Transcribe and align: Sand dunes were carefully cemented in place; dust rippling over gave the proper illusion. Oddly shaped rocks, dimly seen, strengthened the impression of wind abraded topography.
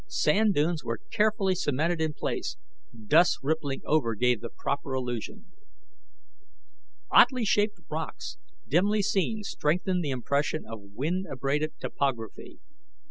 Sand 0.07 0.55
dunes 0.55 0.83
were 0.83 0.99
carefully 1.11 1.53
cemented 1.53 2.01
in 2.01 2.15
place; 2.15 2.57
dust 3.05 3.37
rippling 3.43 3.81
over 3.85 4.15
gave 4.15 4.41
the 4.41 4.49
proper 4.49 4.95
illusion. 4.95 5.51
Oddly 7.11 7.45
shaped 7.45 7.79
rocks, 7.87 8.39
dimly 8.67 9.03
seen, 9.03 9.43
strengthened 9.43 10.03
the 10.03 10.09
impression 10.09 10.65
of 10.65 10.81
wind 10.95 11.27
abraded 11.29 11.73
topography. 11.79 12.57